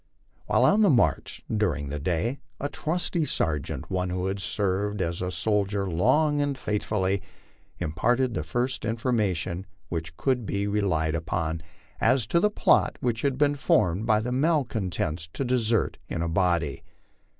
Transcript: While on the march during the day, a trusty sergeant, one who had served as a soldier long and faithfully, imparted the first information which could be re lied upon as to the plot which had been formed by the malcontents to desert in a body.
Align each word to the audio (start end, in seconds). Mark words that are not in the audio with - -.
While 0.47 0.65
on 0.65 0.81
the 0.81 0.89
march 0.89 1.43
during 1.55 1.89
the 1.89 1.99
day, 1.99 2.39
a 2.59 2.69
trusty 2.69 3.23
sergeant, 3.23 3.91
one 3.91 4.09
who 4.09 4.25
had 4.25 4.39
served 4.39 4.99
as 4.99 5.21
a 5.21 5.29
soldier 5.29 5.87
long 5.87 6.41
and 6.41 6.57
faithfully, 6.57 7.21
imparted 7.77 8.33
the 8.33 8.41
first 8.41 8.83
information 8.83 9.67
which 9.89 10.17
could 10.17 10.43
be 10.43 10.65
re 10.65 10.81
lied 10.81 11.13
upon 11.13 11.61
as 11.99 12.25
to 12.33 12.39
the 12.39 12.49
plot 12.49 12.97
which 12.99 13.21
had 13.21 13.37
been 13.37 13.53
formed 13.53 14.07
by 14.07 14.19
the 14.21 14.31
malcontents 14.31 15.27
to 15.33 15.45
desert 15.45 15.99
in 16.09 16.23
a 16.23 16.27
body. 16.27 16.81